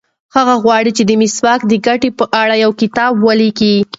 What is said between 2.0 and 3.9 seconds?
په اړه یو کتاب ولیکي.